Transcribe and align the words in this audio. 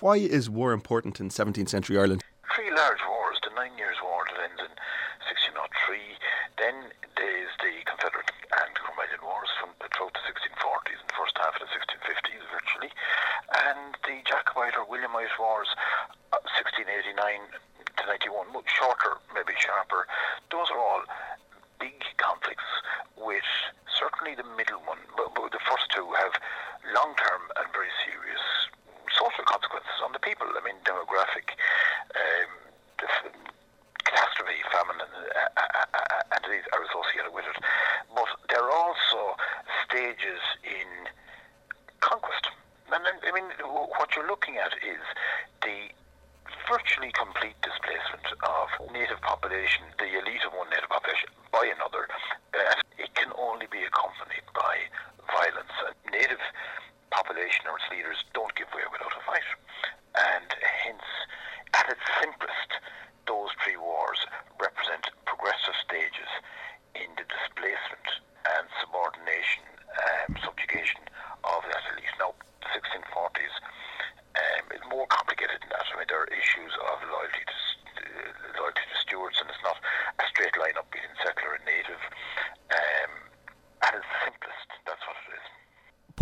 Why 0.00 0.16
is 0.16 0.48
war 0.48 0.72
important 0.72 1.20
in 1.20 1.28
17th 1.28 1.68
century 1.68 1.98
Ireland? 1.98 2.22
Three 2.54 2.70
large 2.70 3.02
wars, 3.08 3.36
the 3.44 3.52
Nine 3.54 3.76
Years' 3.76 4.00
War 4.02 4.24
that 4.30 4.40
ends 4.48 4.62
in 4.62 4.72
1603, 5.28 6.00
then 6.56 6.88
there's 7.16 7.52
the 7.60 7.72
Confederate 7.84 8.30
and 8.32 8.70
Cromwellian 8.78 9.20
Wars 9.20 9.50
from 9.60 9.76
throughout 9.92 10.16
the 10.16 10.24
1640s 10.24 10.98
and 11.00 11.08
the 11.10 11.18
first 11.18 11.36
half 11.36 11.52
of 11.58 11.66
the 11.66 11.70
1650s 11.72 12.44
virtually, 12.48 12.90
and 13.68 13.92
the 14.08 14.24
Jacobite 14.24 14.76
or 14.80 14.88
Williamite 14.88 15.34
Wars, 15.36 15.68
1689 16.32 17.12
uh, 17.12 17.60
to 18.00 18.02
91, 18.08 18.52
much 18.56 18.70
shorter, 18.72 19.20
maybe 19.36 19.52
sharper. 19.60 20.08
Those 20.48 20.72
are 20.72 20.80
all 20.80 21.04
big 21.78 22.00
conflicts 22.16 22.66
with 23.20 23.46
certainly 23.90 24.34
the 24.34 24.46
middle 24.56 24.80
one, 24.88 25.02
but, 25.16 25.34
but 25.34 25.52
the 25.52 25.62
first 25.68 25.90
two 25.92 26.08
have 26.16 26.32
long-term 26.94 27.42
and 27.60 27.66
very 27.72 27.92
serious 28.04 28.42
social 29.14 29.44
consequences 29.46 29.98
on 30.02 30.12
the 30.12 30.13
people. 30.24 30.48
I 30.48 30.64
mean, 30.64 30.80
demographic, 30.88 31.52
um, 32.16 32.50
catastrophe, 34.04 34.56
famine, 34.72 35.04
and, 35.04 35.12
uh, 35.12 35.60
uh, 35.60 35.84
uh, 35.92 36.34
and 36.34 36.42
these 36.48 36.64
are 36.72 36.82
associated 36.88 37.32
with 37.36 37.44
it. 37.44 37.56
But 38.16 38.28
there 38.48 38.64
are 38.64 38.72
also 38.72 39.36
stages 39.84 40.40
in 40.64 40.88
conquest. 42.00 42.48
And 42.88 43.04
I 43.04 43.30
mean, 43.32 43.48
what 43.64 44.16
you're 44.16 44.28
looking 44.28 44.56
at 44.56 44.72
is 44.80 45.02
the 45.60 45.92
virtually 46.68 47.12
complete 47.12 47.56
displacement 47.60 48.24
of 48.44 48.68
native 48.92 49.20
population, 49.20 49.84
the 49.98 50.08
elite 50.08 50.44
of 50.46 50.52
one 50.56 50.70
native 50.70 50.88
population, 50.88 51.28
by 51.52 51.68
another. 51.68 52.08
Uh, 52.54 52.80
it 52.96 53.12
can 53.14 53.32
only 53.36 53.66
be 53.68 53.82
accompanied 53.84 54.46
by 54.54 54.88
violence. 55.28 55.74
native 56.12 56.40
population 57.10 57.66
or 57.70 57.78
its 57.78 57.88
leaders 57.90 58.18
don't 58.34 58.54
give 58.54 58.66
way 58.74 58.82
without 58.90 59.12
a 59.14 59.22
fight. 59.26 59.48
And 60.14 60.50
hence, 60.82 61.08
at 61.74 61.90
its 61.90 62.02
simplest, 62.22 62.70
those 63.26 63.50
three 63.62 63.78
wars 63.78 64.18
represent 64.58 65.10
progressive 65.26 65.74
stages 65.82 66.30
in 66.94 67.10
the 67.18 67.26
displacement 67.26 68.06
and 68.46 68.66
subordination, 68.82 69.64
um, 69.94 70.38
subjugation 70.42 71.02
of 71.46 71.62
that 71.70 71.82
elite. 71.94 72.14
Now, 72.18 72.34
the 72.62 72.68
1640s 72.78 73.54
um, 74.38 74.64
is 74.74 74.82
more 74.90 75.06
complicated 75.10 75.62
than 75.62 75.70
that. 75.70 75.86
I 75.90 75.98
mean, 75.98 76.10
there 76.10 76.22
are 76.22 76.30
issues 76.30 76.74
of 76.90 76.96
loyalty 77.10 77.42
to 77.46 77.56
uh, 78.02 78.60
loyalty 78.60 78.84
to 78.86 78.96
Stuarts, 79.02 79.38
and 79.40 79.48
it's 79.50 79.64
not 79.66 79.78
a 80.18 80.24
straight 80.30 80.54
line 80.58 80.76
up 80.78 80.86
between 80.90 81.10
settler 81.22 81.58
and 81.58 81.64
native. 81.66 82.02
Um, 82.70 83.10
at 83.82 83.98
its 83.98 84.10
simplest, 84.22 84.68
that's 84.86 85.02
what 85.06 85.18
it 85.26 85.38
is. 85.38 85.46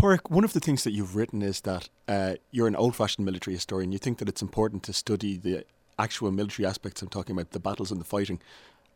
Pádraig, 0.03 0.29
one 0.29 0.43
of 0.43 0.51
the 0.51 0.59
things 0.59 0.83
that 0.83 0.91
you've 0.91 1.15
written 1.15 1.41
is 1.41 1.61
that 1.61 1.87
uh, 2.09 2.33
you're 2.51 2.67
an 2.67 2.75
old 2.75 2.93
fashioned 2.93 3.25
military 3.25 3.55
historian. 3.55 3.93
You 3.93 3.97
think 3.97 4.17
that 4.17 4.27
it's 4.27 4.41
important 4.41 4.83
to 4.83 4.91
study 4.91 5.37
the 5.37 5.63
actual 5.97 6.29
military 6.29 6.65
aspects. 6.65 7.01
I'm 7.01 7.07
talking 7.07 7.33
about 7.37 7.51
the 7.51 7.59
battles 7.61 7.89
and 7.89 8.01
the 8.01 8.05
fighting. 8.05 8.41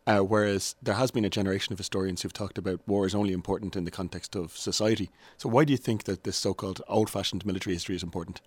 Uh, 0.06 0.20
whereas 0.20 0.76
there 0.84 0.96
has 0.96 1.10
been 1.12 1.24
a 1.24 1.30
generation 1.30 1.72
of 1.72 1.80
historians 1.80 2.22
who've 2.22 2.34
talked 2.34 2.58
about 2.58 2.82
war 2.86 3.06
is 3.06 3.16
only 3.16 3.32
important 3.32 3.78
in 3.78 3.86
the 3.86 3.92
context 3.92 4.36
of 4.36 4.58
society. 4.58 5.10
So, 5.38 5.48
why 5.48 5.64
do 5.64 5.72
you 5.72 5.78
think 5.78 6.04
that 6.04 6.26
this 6.26 6.36
so 6.36 6.54
called 6.54 6.82
old 6.90 7.10
fashioned 7.10 7.46
military 7.46 7.76
history 7.78 7.96
is 7.96 8.04
important? 8.04 8.42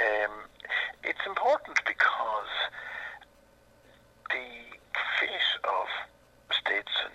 Um, 0.00 0.32
it's 1.04 1.24
important 1.24 1.78
because 1.86 2.50
the 4.30 4.46
fate 5.20 5.52
of 5.62 5.86
states 6.50 6.92
and 7.04 7.14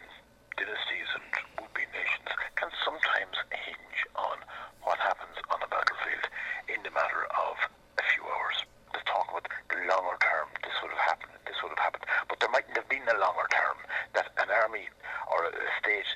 dynasties 0.56 1.12
and 1.14 1.24
would-be 1.60 1.84
nations 1.92 2.32
can 2.56 2.72
sometimes 2.84 3.36
hinge 3.52 4.00
on 4.16 4.38
what 4.84 5.00
happens 5.00 5.36
on 5.52 5.60
a 5.60 5.68
battlefield 5.68 6.26
in 6.72 6.80
the 6.84 6.92
matter 6.96 7.28
of 7.36 7.56
a 8.00 8.04
few 8.16 8.24
hours. 8.24 8.58
Let's 8.96 9.04
talk 9.06 9.28
about 9.28 9.48
the 9.68 9.84
longer 9.92 10.16
term. 10.24 10.48
This 10.64 10.76
would 10.80 10.96
have 10.96 11.04
happened. 11.04 11.36
This 11.44 11.60
would 11.64 11.76
have 11.76 11.84
happened. 11.84 12.08
But 12.32 12.40
there 12.40 12.52
mightn't 12.52 12.78
have 12.80 12.88
been 12.88 13.04
a 13.04 13.18
longer 13.20 13.48
term 13.52 13.78
that 14.16 14.32
an 14.40 14.48
army 14.48 14.88
or 15.32 15.52
a 15.52 15.72
state 15.84 16.08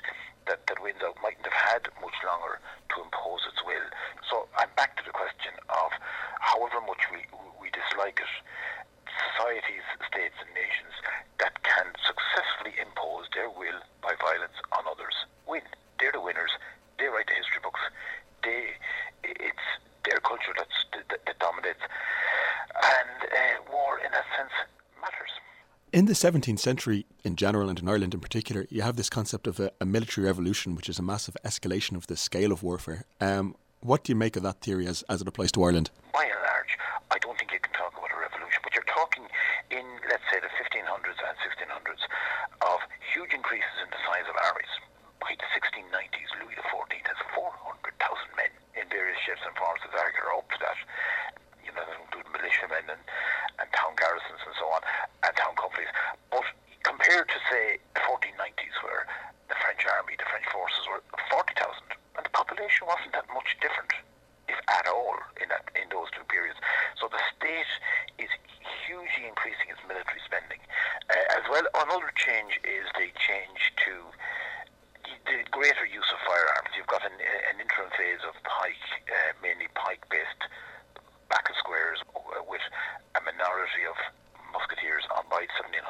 that, 0.48 0.64
that 0.66 0.80
wins 0.80 1.04
out 1.04 1.16
mightn't 1.20 1.44
have 1.44 1.60
had 1.60 1.82
much 2.00 2.16
longer 2.24 2.56
to 2.96 2.96
impose 3.04 3.44
its 3.52 3.60
will. 3.62 3.86
So 4.32 4.48
I'm 4.56 4.72
back 4.80 4.96
to 4.96 5.04
the 5.04 5.12
question 5.12 5.52
of 5.68 5.90
however 6.40 6.80
much 6.80 7.04
we, 7.12 7.28
we 7.60 7.68
dislike 7.70 8.16
it, 8.16 8.32
societies, 9.36 9.84
states, 10.08 10.38
and 10.40 10.50
nations 10.56 10.94
that 11.38 11.60
can 11.62 11.92
successfully 12.00 12.74
impose 12.80 13.28
their 13.36 13.50
will 13.50 13.80
by 14.00 14.16
violence 14.16 14.56
on 14.72 14.88
others 14.88 15.14
win. 15.46 15.62
They're 15.98 16.12
the 16.12 16.20
winners. 16.20 16.50
They 16.98 17.06
write 17.06 17.26
the 17.26 17.34
history 17.34 17.60
books. 17.62 17.80
They, 18.42 18.72
it's 19.24 19.68
their 20.04 20.20
culture 20.20 20.54
that's, 20.56 20.78
that, 20.94 21.20
that 21.26 21.38
dominates. 21.38 21.82
And 21.82 23.18
uh, 23.26 23.56
war, 23.72 23.98
in 23.98 24.10
that 24.12 24.24
sense, 24.36 24.54
matters. 25.00 25.34
In 25.92 26.06
the 26.06 26.12
17th 26.12 26.60
century, 26.60 27.04
in 27.24 27.34
general, 27.34 27.68
and 27.68 27.74
in 27.74 27.88
Ireland 27.88 28.14
in 28.14 28.20
particular, 28.20 28.64
you 28.70 28.82
have 28.82 28.94
this 28.94 29.10
concept 29.10 29.48
of 29.48 29.58
a, 29.58 29.72
a 29.80 29.84
military 29.84 30.28
revolution, 30.28 30.76
which 30.76 30.88
is 30.88 31.00
a 31.00 31.02
massive 31.02 31.36
escalation 31.44 31.96
of 31.96 32.06
the 32.06 32.16
scale 32.16 32.52
of 32.52 32.62
warfare. 32.62 33.06
Um, 33.20 33.56
what 33.80 34.04
do 34.04 34.12
you 34.12 34.16
make 34.16 34.36
of 34.36 34.44
that 34.44 34.60
theory 34.62 34.86
as, 34.86 35.02
as 35.10 35.20
it 35.20 35.26
applies 35.26 35.50
to 35.58 35.64
Ireland? 35.66 35.90
By 36.14 36.30
and 36.30 36.38
large, 36.46 36.78
I 37.10 37.18
don't 37.18 37.34
think 37.42 37.50
you 37.50 37.58
can 37.58 37.74
talk 37.74 37.90
about 37.98 38.06
a 38.14 38.20
revolution, 38.22 38.62
but 38.62 38.70
you're 38.70 38.86
talking 38.86 39.26
in, 39.74 39.82
let's 40.06 40.22
say, 40.30 40.38
the 40.38 40.52
1500s 40.62 41.18
and 41.26 41.34
1600s 41.42 42.02
of 42.62 42.78
huge 43.10 43.34
increases 43.34 43.74
in 43.82 43.90
the 43.90 43.98
size 44.06 44.30
of 44.30 44.38
armies. 44.46 44.70
By 45.18 45.34
the 45.42 45.48
1690s, 45.58 46.30
Louis 46.38 46.54
XIV 46.54 47.02
has 47.02 47.18
400,000 47.34 48.38
men 48.38 48.54
in 48.78 48.86
various 48.94 49.18
ships 49.26 49.42
and 49.42 49.58
forms 49.58 49.82
of 49.82 49.90
Arger 49.98 50.38
up 50.38 50.46
to 50.54 50.58
that. 50.62 50.78
You 51.66 51.74
know, 51.74 51.82
including 51.98 52.30
militiamen 52.30 52.86
and, 52.94 53.02
and 53.60 53.68
town 53.76 53.94
garrisons 53.98 54.42
and 54.46 54.54
so 54.58 54.66
on, 54.72 54.80
and 55.22 55.32
town 55.36 55.54
companies. 55.54 55.92
But 56.32 56.44
compared 56.82 57.28
to, 57.28 57.38
say, 57.52 57.78
the 57.94 58.02
1490s, 58.08 58.76
where 58.82 59.04
the 59.52 59.56
French 59.60 59.84
army, 59.86 60.16
the 60.16 60.26
French 60.26 60.48
forces 60.48 60.82
were 60.88 61.04
40,000, 61.30 61.54
and 62.16 62.24
the 62.24 62.32
population 62.32 62.88
wasn't 62.88 63.12
that 63.12 63.28
much 63.30 63.54
different, 63.60 63.92
if 64.48 64.58
at 64.66 64.88
all, 64.88 65.14
in 65.38 65.46
that 65.52 65.68
in 65.76 65.86
those 65.92 66.08
two 66.16 66.24
periods. 66.26 66.58
So 66.98 67.06
the 67.12 67.20
state 67.36 67.70
is 68.18 68.30
hugely 68.88 69.28
increasing 69.28 69.70
its 69.70 69.82
military 69.86 70.20
spending. 70.26 70.58
Uh, 71.12 71.38
as 71.38 71.44
well, 71.46 71.62
another 71.86 72.10
change 72.30 72.62
is 72.62 72.86
the 72.94 73.10
change 73.26 73.60
to 73.82 73.94
the 75.26 75.42
greater 75.50 75.82
use 75.82 76.06
of 76.14 76.18
firearms. 76.22 76.70
You've 76.78 76.86
got 76.86 77.02
an, 77.02 77.18
an 77.18 77.58
interim 77.58 77.90
phase 77.98 78.22
of 78.22 78.38
pike, 78.46 78.78
uh, 79.10 79.34
mainly 79.42 79.66
pike-based 79.74 80.42
battle 81.26 81.56
squares, 81.58 81.98
uh, 82.14 82.46
with 82.46 82.62
a 83.18 83.20
minority 83.26 83.82
of 83.82 83.98
musketeers 84.54 85.02
on 85.18 85.26
by 85.26 85.42
1700. 85.58 85.82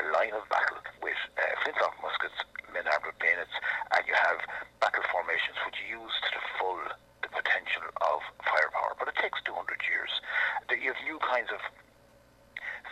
The 0.00 0.08
line 0.08 0.32
of 0.32 0.48
battle 0.48 0.80
with 1.04 1.20
uh, 1.36 1.52
flintlock 1.60 2.00
muskets, 2.00 2.40
men 2.72 2.88
armed 2.88 3.04
with 3.04 3.20
bayonets, 3.20 3.52
and 3.92 4.02
you 4.08 4.16
have 4.16 4.40
battle 4.80 5.04
formations 5.12 5.60
which 5.68 5.76
use 5.84 6.16
to 6.24 6.30
the 6.32 6.44
full 6.56 6.80
the 7.20 7.28
potential 7.28 7.84
of 8.08 8.24
firepower. 8.40 8.96
But 8.96 9.12
it 9.12 9.16
takes 9.20 9.36
200 9.44 9.52
years. 9.84 10.12
You 10.72 10.92
have 10.92 11.00
new 11.04 11.20
kinds 11.20 11.52
of 11.52 11.60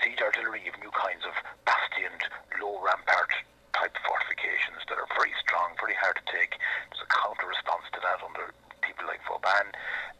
siege 0.01 0.21
artillery, 0.21 0.61
you 0.65 0.73
have 0.73 0.81
new 0.81 0.93
kinds 0.93 1.25
of 1.29 1.37
bastioned, 2.03 2.23
low 2.61 2.79
rampart 2.83 3.31
type 3.75 3.95
fortifications 4.03 4.83
that 4.89 4.99
are 4.99 5.09
very 5.15 5.33
strong, 5.41 5.73
very 5.79 5.95
hard 5.95 6.19
to 6.19 6.27
take. 6.27 6.59
There's 6.91 7.07
a 7.07 7.11
counter 7.11 7.47
response 7.47 7.87
to 7.95 8.01
that 8.03 8.19
under 8.21 8.53
people 8.83 9.07
like 9.07 9.23
Vauban 9.25 9.71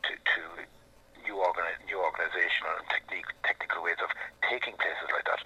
to, 0.07 0.13
to 0.15 0.43
new, 1.27 1.37
organi- 1.43 1.83
new 1.87 1.99
organizational 1.99 2.79
and 2.79 2.87
technique, 2.89 3.29
technical 3.45 3.83
ways 3.83 3.99
of 4.01 4.11
taking 4.47 4.79
places 4.79 5.11
like 5.11 5.27
that. 5.27 5.43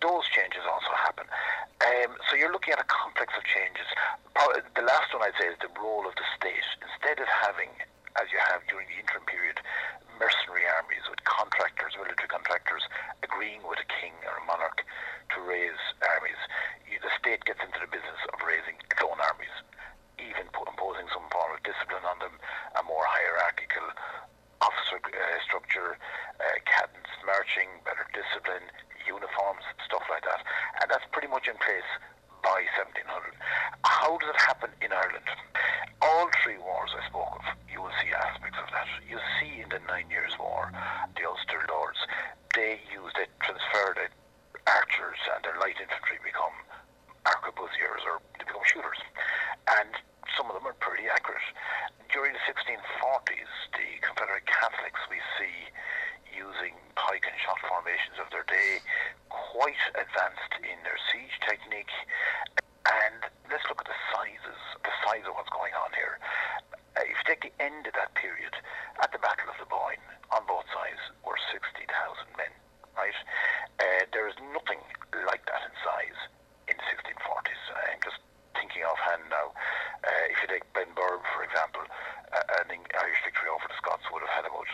Those 0.00 0.24
changes 0.32 0.64
also 0.64 0.92
happen. 0.96 1.28
Um, 1.84 2.16
so 2.28 2.36
you're 2.36 2.52
looking 2.52 2.72
at 2.72 2.80
a 2.80 2.88
complex 2.88 3.32
of 3.36 3.44
changes. 3.44 3.86
Probably 4.34 4.64
the 4.74 4.84
last 4.84 5.12
one 5.12 5.22
I'd 5.22 5.36
say 5.36 5.52
is 5.52 5.58
the 5.60 5.72
role 5.78 6.08
of 6.08 6.16
the 6.16 6.26
state. 6.36 6.64
Instead 6.80 7.20
of 7.20 7.28
having, 7.28 7.70
as 8.20 8.28
you 8.32 8.40
have 8.40 8.64
during 8.68 8.88
the 8.88 8.98
interim 9.00 9.24
period, 9.28 9.60
mercenary 10.18 10.66
armies 10.66 11.04
with 11.10 11.22
contractors, 11.24 11.94
military 11.96 12.28
contractors, 12.28 12.82
agreeing 13.22 13.62
with 13.66 13.80
a 13.80 13.88
king 13.88 14.14
or 14.26 14.38
a 14.38 14.44
monarch 14.46 14.84
to 15.34 15.40
raise 15.42 15.80
armies, 16.04 16.38
you, 16.86 16.98
the 17.02 17.12
state 17.18 17.42
gets 17.44 17.60
into 17.64 17.80
the 17.80 17.90
business 17.90 18.20
of 18.32 18.38
raising 18.46 18.76
its 18.78 19.02
own 19.02 19.18
armies, 19.18 19.54
even 20.20 20.46
imposing 20.46 21.08
some 21.10 21.26
form 21.32 21.50
of 21.54 21.60
discipline 21.66 22.04
on 22.06 22.18
them, 22.22 22.36
a 22.78 22.82
more 22.86 23.02
hierarchical 23.02 23.86
officer 24.62 24.98
uh, 25.02 25.38
structure, 25.44 25.98
uh, 26.40 26.56
cadence 26.64 27.10
marching, 27.26 27.68
better 27.84 28.06
discipline, 28.14 28.64
uniforms, 29.04 29.64
stuff 29.84 30.04
like 30.08 30.24
that. 30.24 30.40
And 30.80 30.88
that's 30.88 31.04
pretty 31.12 31.28
much 31.28 31.48
in 31.48 31.56
place 31.60 31.88
by 32.40 32.64
1700. 32.76 33.04
How 33.84 34.16
does 34.20 34.28
it 34.32 34.40
happen 34.40 34.70
in 34.80 34.92
Ireland? 34.92 35.28
All 36.00 36.28
three 36.44 36.60
wars 36.60 36.92
I 36.92 37.04
spoke 37.08 37.40
of, 37.40 37.44
you 37.68 37.80
will 37.80 37.94
see 38.00 38.12
aspects 38.12 38.60
of 38.60 38.68
that. 38.72 38.88
You 39.08 39.20
see 39.40 39.64
in 39.64 39.68
the 39.72 39.80
Nine 39.94 40.10
Years' 40.10 40.36
War, 40.40 40.53
Scots 83.78 84.04
would 84.12 84.22
have 84.22 84.30
had 84.30 84.46
a 84.46 84.52
much 84.54 84.70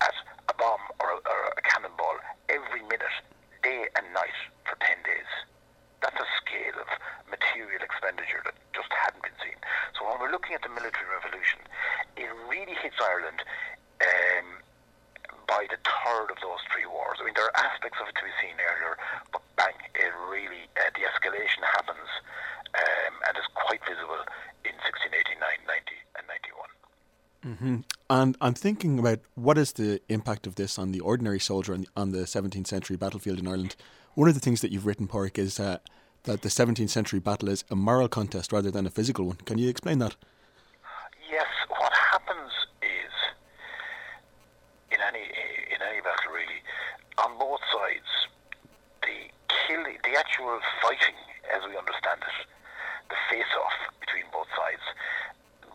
as 0.00 0.14
a 0.48 0.54
bomb 0.54 0.82
or 1.00 1.14
a, 1.14 1.18
or 1.24 1.40
a 1.56 1.62
cannonball 1.62 2.18
every 2.48 2.82
minute, 2.82 3.16
day 3.62 3.86
and 3.96 4.06
night, 4.12 4.36
for 4.64 4.76
10 4.80 4.96
days. 5.04 5.30
That's 6.02 6.20
a 6.20 6.28
scale 6.40 6.76
of 6.80 6.88
material 7.30 7.80
expenditure 7.80 8.44
that 8.44 8.56
just 8.76 8.92
hadn't 8.92 9.24
been 9.24 9.36
seen. 9.40 9.56
So 9.96 10.04
when 10.04 10.20
we're 10.20 10.32
looking 10.32 10.52
at 10.52 10.62
the 10.62 10.72
military 10.72 11.08
revolution, 11.08 11.64
it 12.16 12.28
really 12.48 12.76
hits 12.76 13.00
Ireland 13.00 13.40
um, 14.04 14.46
by 15.48 15.64
the 15.68 15.80
third 15.80 16.28
of 16.28 16.38
those 16.44 16.60
three 16.72 16.84
wars. 16.84 17.20
I 17.20 17.24
mean, 17.24 17.36
there 17.36 17.48
are 17.48 17.56
aspects 17.56 17.96
of 18.00 18.08
it 18.08 18.16
to 18.20 18.24
be 18.24 18.34
seen 18.40 18.56
earlier, 18.60 18.96
but 19.32 19.40
bang, 19.56 19.76
it 19.96 20.12
really, 20.28 20.68
uh, 20.76 20.92
the 20.92 21.08
escalation 21.08 21.64
happens 21.72 22.08
um, 22.76 23.14
and 23.28 23.32
is 23.36 23.48
quite 23.56 23.80
visible 23.88 24.20
in 24.64 24.76
1689, 24.84 25.40
90, 25.40 25.96
and 26.20 26.24
91. 26.28 26.74
Mm-hmm. 27.44 27.76
And 28.10 28.36
I'm 28.40 28.54
thinking 28.54 28.98
about 28.98 29.20
what 29.34 29.56
is 29.56 29.72
the 29.72 30.00
impact 30.08 30.46
of 30.46 30.56
this 30.56 30.78
on 30.78 30.92
the 30.92 31.00
ordinary 31.00 31.40
soldier 31.40 31.72
on 31.72 31.80
the, 31.82 31.88
on 31.96 32.10
the 32.12 32.18
17th 32.18 32.66
century 32.66 32.96
battlefield 32.96 33.38
in 33.38 33.48
Ireland. 33.48 33.76
One 34.14 34.28
of 34.28 34.34
the 34.34 34.40
things 34.40 34.60
that 34.60 34.70
you've 34.70 34.84
written, 34.84 35.08
Pádraig, 35.08 35.38
is 35.38 35.58
uh, 35.58 35.78
that 36.24 36.42
the 36.42 36.50
17th 36.50 36.90
century 36.90 37.18
battle 37.18 37.48
is 37.48 37.64
a 37.70 37.76
moral 37.76 38.08
contest 38.08 38.52
rather 38.52 38.70
than 38.70 38.86
a 38.86 38.90
physical 38.90 39.24
one. 39.24 39.36
Can 39.46 39.56
you 39.56 39.70
explain 39.70 39.98
that? 40.00 40.16
Yes, 41.30 41.48
what 41.68 41.92
happens 41.92 42.52
is 42.82 43.12
in 44.92 45.00
any 45.00 45.24
in 45.72 45.80
any 45.80 46.00
battle 46.00 46.30
really, 46.30 46.60
on 47.18 47.38
both 47.38 47.60
sides, 47.72 48.28
the 49.00 49.32
killing, 49.48 49.96
the 50.04 50.18
actual 50.18 50.60
fighting, 50.82 51.16
as 51.56 51.62
we 51.68 51.76
understand 51.76 52.20
it, 52.20 52.46
the 53.08 53.16
face-off 53.30 53.76
between 54.00 54.24
both 54.30 54.48
sides 54.56 54.84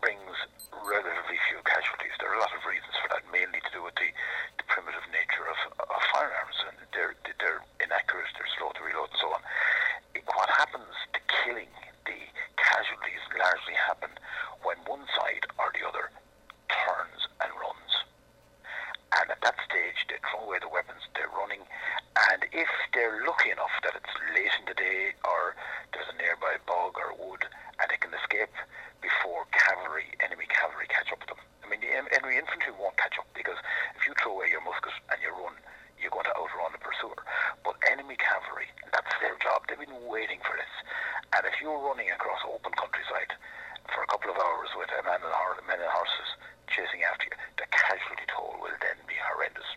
brings 0.00 0.36
relatively 0.84 1.36
few 1.48 1.60
casualties. 1.68 2.12
There 2.18 2.32
are 2.32 2.38
a 2.40 2.42
lot 2.42 2.52
of 2.56 2.64
reasons 2.64 2.96
for 2.98 3.08
that, 3.12 3.22
mainly 3.28 3.60
to 3.60 3.70
do 3.70 3.84
with 3.84 3.94
the, 4.00 4.10
the 4.56 4.66
primitive 4.66 5.04
nature 5.12 5.44
of, 5.46 5.58
of 5.78 6.00
firearms, 6.12 6.58
and 6.66 6.76
they're 6.92 7.14
they're 7.38 7.62
inaccurate, 7.80 8.28
they're 8.36 8.54
slow 8.58 8.72
to 8.74 8.82
reload, 8.82 9.12
and 9.12 9.20
so 9.20 9.28
on. 9.32 9.42
What 10.36 10.50
happens, 10.50 10.92
the 11.12 11.22
killing, 11.28 11.70
the 12.08 12.20
casualties 12.56 13.22
largely 13.36 13.76
happen 13.76 14.10
when 14.64 14.76
one 14.88 15.04
side 15.16 15.44
or 15.60 15.72
the 15.72 15.84
other 15.84 16.10
turns 16.68 17.20
and 17.44 17.50
runs. 17.60 17.92
And 19.20 19.26
at 19.30 19.40
that 19.42 19.58
stage, 19.66 20.06
they 20.08 20.20
throw 20.22 20.46
away 20.46 20.62
the 20.62 20.70
weapons, 20.70 21.02
they're 21.14 21.32
running, 21.34 21.60
and 22.30 22.46
if 22.52 22.70
they're 22.94 23.26
lucky 23.26 23.50
enough 23.50 23.74
that 23.82 23.96
it's 23.96 24.14
late 24.34 24.54
in 24.60 24.64
the 24.66 24.76
day 24.76 25.14
or 25.24 25.56
there's 25.92 26.08
a 26.10 26.16
nearby 26.20 26.58
bog 26.66 26.94
or 26.98 27.16
wood 27.16 27.42
and 27.80 27.86
they 27.90 27.98
can 27.98 28.12
escape 28.14 28.52
before 29.00 29.48
cavalry, 29.50 30.04
enemy 30.20 30.44
cavalry 30.48 30.86
catch 30.88 31.08
up 31.12 31.20
with 31.20 31.32
them. 31.32 31.42
I 31.64 31.66
mean, 31.68 31.80
the 31.80 31.90
enemy 31.90 32.36
infantry 32.36 32.72
won't 32.76 32.96
catch 33.00 33.16
up 33.16 33.26
because 33.32 33.56
if 33.96 34.04
you 34.04 34.12
throw 34.20 34.36
away 34.36 34.52
your 34.52 34.60
musket 34.60 34.92
and 35.08 35.18
you 35.22 35.32
run, 35.32 35.56
you're 35.96 36.12
going 36.12 36.28
to 36.28 36.36
outrun 36.36 36.72
the 36.72 36.80
pursuer. 36.80 37.16
But 37.64 37.76
enemy 37.88 38.16
cavalry, 38.16 38.68
that's 38.92 39.12
their 39.20 39.36
job. 39.40 39.64
They've 39.68 39.80
been 39.80 40.08
waiting 40.08 40.40
for 40.44 40.56
this. 40.56 40.74
And 41.36 41.44
if 41.48 41.56
you're 41.60 41.78
running 41.80 42.10
across 42.12 42.40
open 42.44 42.72
countryside 42.76 43.36
for 43.92 44.04
a 44.04 44.08
couple 44.08 44.32
of 44.32 44.38
hours 44.40 44.72
with 44.76 44.92
a 44.92 45.00
man 45.04 45.20
and, 45.24 45.66
men 45.68 45.80
and 45.80 45.92
horses 45.92 46.30
chasing 46.68 47.04
after 47.04 47.28
you, 47.28 47.34
the 47.60 47.68
casualty 47.72 48.26
toll 48.28 48.60
will 48.60 48.76
then 48.80 48.96
be 49.08 49.16
horrendous. 49.20 49.68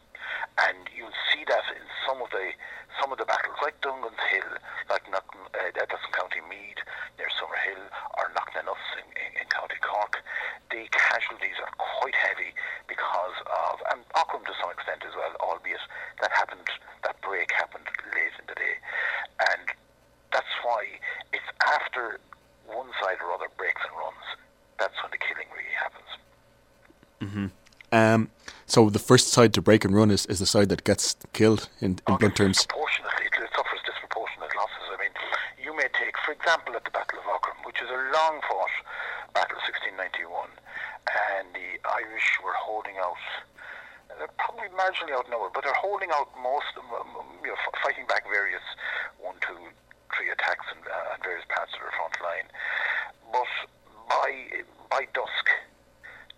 And 0.59 0.87
you'll 0.95 1.15
see 1.31 1.43
that 1.47 1.65
in 1.75 1.83
some 2.07 2.21
of 2.21 2.29
the 2.31 2.53
some 3.01 3.11
of 3.11 3.17
the 3.17 3.25
battles, 3.25 3.57
like 3.61 3.79
Dungan's 3.81 4.21
Hill, 4.29 4.53
like 4.89 5.09
Knock- 5.09 5.33
uh, 5.33 5.71
that's 5.73 6.05
in 6.05 6.13
County 6.13 6.41
Meath, 6.45 6.81
near 7.17 7.29
Summerhill, 7.41 7.89
or 8.17 8.29
Knocknanuss 8.37 8.85
in, 9.01 9.07
in, 9.17 9.29
in 9.41 9.47
County 9.49 9.81
Cork. 9.81 10.21
The 10.69 10.85
casualties 10.93 11.57
are 11.57 11.73
quite 11.77 12.15
heavy 12.15 12.53
because 12.87 13.37
of, 13.49 13.81
and 13.91 14.05
Aughrim 14.13 14.45
to 14.45 14.53
some 14.61 14.69
extent 14.71 15.01
as 15.05 15.13
well, 15.17 15.33
albeit 15.41 15.81
that 16.21 16.31
happened, 16.31 16.69
that 17.03 17.19
break 17.21 17.51
happened 17.51 17.85
late 18.13 18.35
in 18.37 18.45
the 18.45 18.55
day. 18.55 18.75
And 19.51 19.73
that's 20.31 20.53
why 20.61 20.85
it's 21.33 21.49
after 21.65 22.19
one 22.69 22.89
side 23.01 23.17
or 23.25 23.33
other 23.33 23.49
breaks 23.57 23.81
and 23.81 23.93
runs, 23.97 24.27
that's 24.77 24.97
when 25.01 25.11
the 25.11 25.21
killing 25.21 25.49
really 25.53 25.75
happens. 25.77 26.11
Mm-hmm. 27.21 27.47
Um, 27.93 28.29
so 28.65 28.89
the 28.89 28.99
first 28.99 29.29
side 29.29 29.53
to 29.53 29.61
break 29.61 29.85
and 29.85 29.95
run 29.95 30.11
is, 30.11 30.25
is 30.27 30.39
the 30.39 30.45
side 30.45 30.69
that 30.69 30.83
gets 30.83 31.15
killed 31.33 31.69
in, 31.79 31.99
in 32.07 32.15
blunt 32.17 32.35
terms. 32.35 32.57
Disproportionately, 32.57 33.25
it 33.27 33.49
suffers 33.55 33.81
disproportionate 33.85 34.55
losses. 34.55 34.85
I 34.91 34.97
mean, 35.01 35.13
you 35.61 35.75
may 35.75 35.89
take, 35.93 36.15
for 36.25 36.31
example, 36.31 36.75
at 36.75 36.83
the 36.83 36.91
Battle 36.91 37.19
of 37.19 37.25
Aughrim, 37.25 37.59
which 37.65 37.81
is 37.81 37.89
a 37.89 37.99
long 38.15 38.39
fought 38.47 38.75
battle, 39.33 39.57
1691, 39.67 40.49
and 41.33 41.49
the 41.53 41.81
Irish 41.89 42.29
were 42.43 42.55
holding 42.55 42.97
out. 43.01 43.17
They're 44.17 44.29
probably 44.37 44.69
marginally 44.77 45.17
outnumbered, 45.17 45.53
but 45.53 45.65
they're 45.65 45.81
holding 45.81 46.09
out 46.13 46.29
most, 46.37 46.69